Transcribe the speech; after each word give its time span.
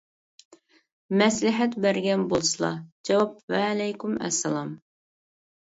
مەسلىھەت 1.21 1.77
بەرگەن 1.85 2.25
بولسىلا. 2.33 2.73
؟؟؟جاۋاب: 3.11 3.39
ۋەئەلەيكۇم 3.57 4.19
ئەسسالام! 4.25 4.77